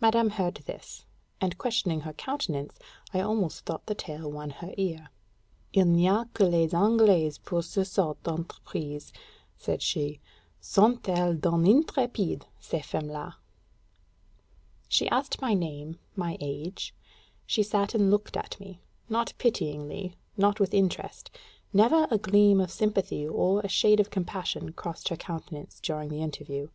Madame 0.00 0.30
heard 0.30 0.54
this; 0.66 1.04
and 1.40 1.58
questioning 1.58 2.02
her 2.02 2.12
countenance, 2.12 2.78
I 3.12 3.18
almost 3.20 3.64
thought 3.66 3.84
the 3.86 3.96
tale 3.96 4.30
won 4.30 4.50
her 4.50 4.72
ear. 4.76 5.08
"Il 5.72 5.86
n'y 5.86 6.06
a 6.06 6.28
que 6.32 6.46
les 6.46 6.72
Anglaises 6.72 7.38
pour 7.38 7.64
ces 7.64 7.90
sortes 7.90 8.22
d'entreprises," 8.22 9.12
said 9.58 9.82
she: 9.82 10.20
"sont 10.60 11.08
elles 11.08 11.40
done 11.40 11.64
intrépides, 11.64 12.44
ces 12.60 12.86
femmes 12.86 13.08
là!" 13.10 13.32
She 14.86 15.08
asked 15.08 15.42
my 15.42 15.52
name, 15.52 15.98
my 16.14 16.36
age; 16.40 16.94
she 17.44 17.64
sat 17.64 17.92
and 17.92 18.08
looked 18.08 18.36
at 18.36 18.60
me 18.60 18.78
not 19.08 19.32
pityingly, 19.36 20.14
not 20.36 20.60
with 20.60 20.74
interest: 20.74 21.28
never 21.72 22.06
a 22.12 22.18
gleam 22.18 22.60
of 22.60 22.70
sympathy 22.70 23.26
or 23.26 23.62
a 23.62 23.68
shade 23.68 23.98
of 23.98 24.10
compassion 24.10 24.72
crossed 24.74 25.08
her 25.08 25.16
countenance 25.16 25.80
during 25.82 26.08
the 26.08 26.22
interview. 26.22 26.68